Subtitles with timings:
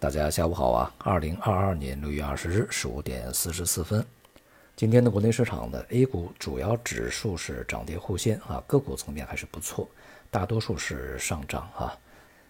[0.00, 0.94] 大家下午好啊！
[0.96, 4.02] 二零二二年六月二十日十五点四十四分，
[4.74, 9.86] 今天的国内市场的 A 股主要指数是涨跌互现啊，个股层面还是不错，
[10.30, 11.94] 大多数是上涨啊。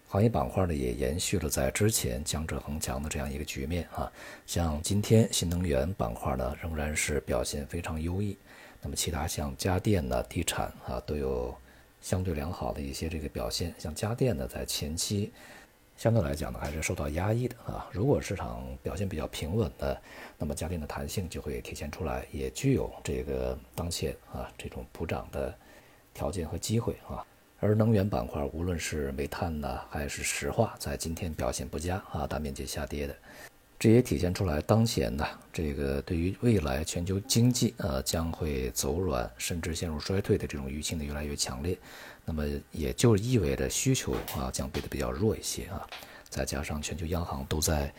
[0.07, 4.09] 行业板块呢也延续了在之前江浙恒强的这样一个局面啊。
[4.47, 8.37] 像今天新能源板块呢仍然是表现非常优异，
[8.81, 11.53] 那么其他像家电呢、地产啊都有
[11.99, 13.75] 相对良好的一些这个表现。
[13.77, 15.33] 像家电呢在前期。
[16.01, 17.87] 相对来讲呢，还是受到压抑的啊。
[17.91, 20.01] 如果市场表现比较平稳的，
[20.35, 25.55] 那么家电的弹性就会体现出来，也具有这个当前啊这种普涨的
[26.11, 27.23] 条件和机会啊。
[27.59, 33.15] 而能源板块，无论是煤炭呢，还是石化，在今天表现不佳啊，大面积下跌的。
[33.81, 41.75] 这也体现出来，当前呢，这个对于未来全球经济呃将会走软，甚至陷入衰退的这种预期呢越来越强烈，
[42.23, 45.81] 那么也就意味着需求啊将变得比较弱一些啊，
[46.29, 47.91] 再加上全球央行都在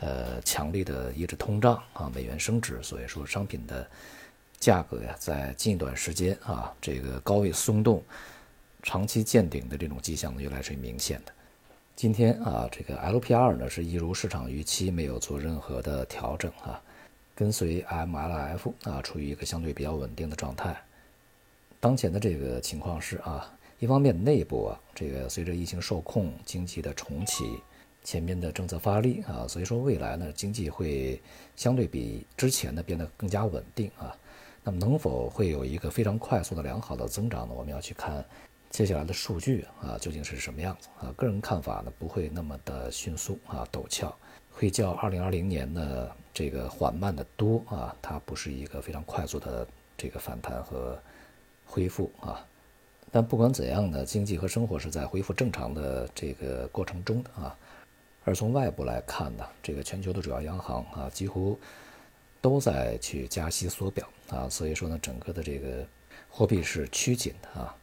[0.00, 3.86] 呃强力的抑制通胀啊，美元升值，所以说商品的
[4.58, 8.02] 价格呀在近一段时间啊这个高位松动，
[8.82, 11.32] 长期见顶的这种迹象呢越来越明显的。
[11.96, 16.78] 今天啊，这个 LPR 呢是一如市场预期，没有做任何的调整啊，
[17.34, 20.76] 跟随 MLF 啊，处于一个相对比较稳定的状态。
[21.80, 27.58] 当前的这个情况是啊，一方面内部啊，这个随着疫情受控，经济的重启，
[28.04, 31.18] 前面的政策发力啊，所以说未来呢，经济会
[31.56, 34.14] 相对比之前呢变得更加稳定啊。
[34.62, 37.54] 那么能否会有一个非常快速的良好的增长呢？
[37.56, 38.22] 我们要去看。
[38.76, 41.10] 接下来的数据啊，究竟是什么样子啊？
[41.16, 44.14] 个人看法呢，不会那么的迅速啊，陡峭，
[44.52, 47.96] 会较二零二零年呢这个缓慢的多啊。
[48.02, 49.66] 它不是一个非常快速的
[49.96, 51.00] 这个反弹和
[51.64, 52.44] 恢复啊。
[53.10, 57.56] 但不管怎样呢，经济和生活是在恢复正常的这个过程中的啊。
[58.26, 61.58] 而从外部来看呢，这个全球的主要央行啊，几乎
[62.42, 65.82] 都在去加息缩表啊，所以说呢，整个的这个
[66.28, 67.74] 货币是趋紧的啊。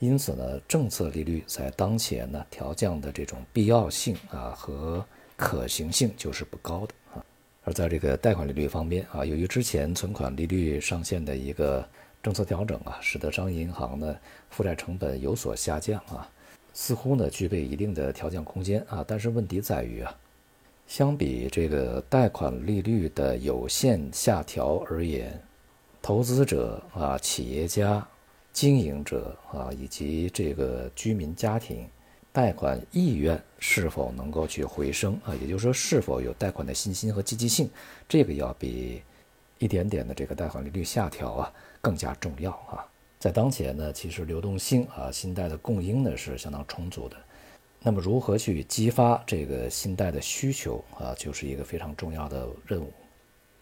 [0.00, 5.04] 因此呢，政策利率在当前呢调降的这种必要性啊和
[5.36, 7.24] 可行性就是不高的啊。
[7.64, 11.84] 而在这个贷款利率方面啊，由于之前存款利率上限的一个
[12.22, 14.16] 政策调整啊，使得商业银行呢
[14.50, 16.30] 负债成本有所下降啊，
[16.72, 19.04] 似乎呢具备一定的调降空间啊。
[19.06, 20.16] 但是问题在于啊，
[20.86, 25.42] 相比这个贷款利率的有限下调而言，
[26.00, 28.06] 投资者啊企业家。
[28.58, 31.88] 经营者啊，以及这个居民家庭
[32.32, 35.32] 贷款意愿是否能够去回升啊？
[35.40, 37.70] 也就是说，是否有贷款的信心和积极性，
[38.08, 39.00] 这个要比
[39.58, 42.84] 一点点的这个贷款利率下调啊更加重要啊。
[43.20, 47.16] 在当前呢，其实流动性啊，信贷的供应呢是相当充足的。
[47.80, 52.92] 那么，如何去激发这个信贷的需求啊，就是一个非常重要的任务。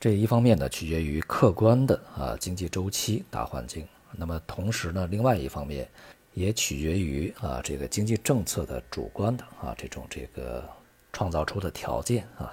[0.01, 3.87] 这一方面呢，取决于客观的啊经济周期大环境。
[4.19, 5.89] 那么同时呢，另外一方面
[6.35, 10.63] 也取决于啊这个经济政策的主观的啊这种这个
[11.13, 12.53] 创造出的条件啊。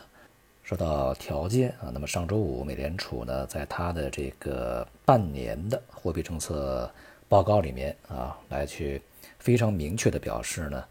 [0.63, 6.89] 说到条件啊，那么上周五美联储呢在它的这个半年的货币政策
[7.27, 9.01] 报告里面啊来去
[9.39, 10.83] 非常明确的表示呢，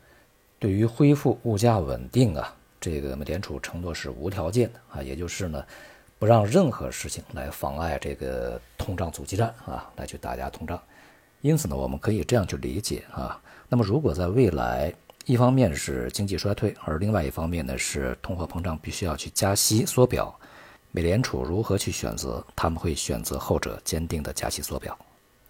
[0.58, 5.64] 对于恢复物价稳定啊，这个美联储承诺是无条件的啊，也就是呢。
[6.22, 10.80] 不让任何事情来妨碍这个通胀阻击战啊，来去打压通胀。
[11.40, 13.42] 因此呢，我们可以这样去理解啊。
[13.68, 14.94] 那么，如果在未来，
[15.24, 20.32] 一方面是经济衰退，而另外一方面呢是通货膨胀必须要去加息缩表，
[20.92, 22.40] 美联储如何去选择？
[22.54, 24.96] 他们会选择后者，坚定的加息缩表。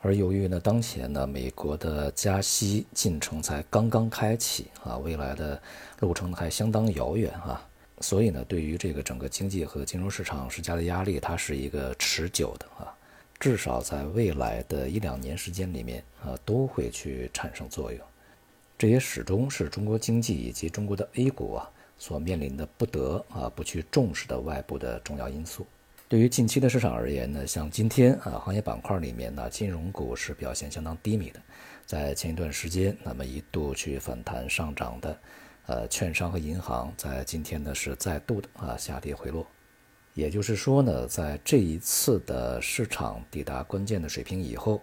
[0.00, 5.60] 而由于呢，当前呢，美国的加息进程才刚刚开启啊，未来的
[6.00, 7.62] 路程还相当遥远啊。
[8.02, 12.92] 所以呢，对于这个整个经济和金融市场施加的压力，它是一个持久的啊，
[13.38, 18.00] 至少在未来的一两年时间里面啊，都会去产生作用。
[18.76, 25.64] 这也始终是中国经济以及中国的 A 股啊所面临的不得啊不去重视的外部的重要因素。
[26.08, 31.40] 对于近期的市场而言呢，像今天啊，行业板块里面呢，金融股是表现相当低迷的，
[31.86, 35.16] 在前一段时间那么一度去反弹上涨的。
[35.66, 39.46] 呃，券商和银行在今天呢是再度的啊下跌回落，
[40.14, 44.82] 也就是说呢，在这一次的市场抵达关键的水平以后，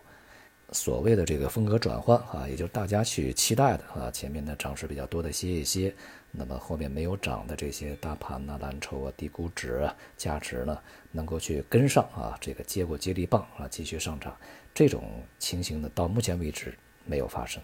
[0.72, 5.94] 所谓的这个风格转换啊，也就是大家去期待的啊，前面的涨势比较多的歇一歇，
[6.32, 10.80] 那么后面没有涨的这些大盘呐、蓝筹啊、低估值啊、价值呢，
[11.12, 14.34] 能够去跟上啊，这个接过接力棒啊，继续上涨，
[14.74, 15.04] 这种
[15.40, 16.74] 情形呢，到目前为止
[17.06, 17.62] 没有发生。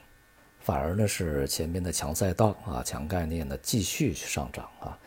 [0.66, 4.98] 反而呢是前面的强赛道啊、强概念呢继续去上涨啊，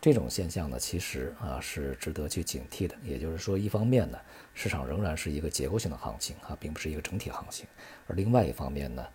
[0.00, 2.96] 这种现象呢，其实啊是值得去警惕的。
[3.04, 4.18] 也就是说，一方面呢，
[4.54, 7.66] 市场仍然是一个结构性的行情啊，并不是一个整体行情；
[8.06, 9.06] 而另外一方面呢，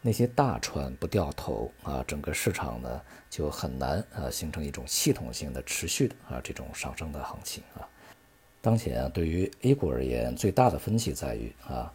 [0.00, 7.86] 那些大船不掉头啊，整个市场呢就很难啊形成一种系统性的、持续的啊这种上升的行情啊。
[8.62, 11.92] 当前啊，对于 A 股而言，最大的分歧在于啊。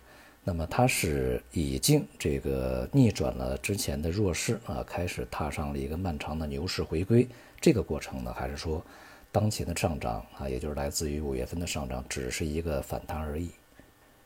[0.47, 7.27] 那么它是已经这个逆转了之前的弱势啊，开始踏上了一个漫长的牛市回归。
[7.59, 8.81] 这个过程呢，还是说
[9.29, 13.49] 当前的上涨啊，也就是来自于五月份的上涨，只是一个反弹而已。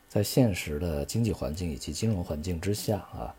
[0.08, 3.34] 在现实的经济环境以及金融环境之下啊，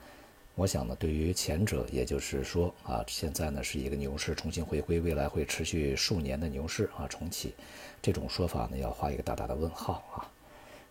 [0.55, 7.55] 我想呢，对于前者，也就是说啊，现在呢是一个牛市重新回归，未来会持续数年的牛市啊重启，
[8.01, 10.27] 这种说法呢，要画一个大大的问号啊。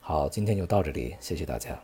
[0.04, 1.80] 好，今天就到这里，谢谢大家。